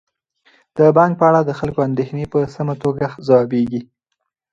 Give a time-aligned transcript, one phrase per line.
[0.77, 3.81] د بانک په اړه د خلکو اندیښنې په سمه توګه ځوابیږي.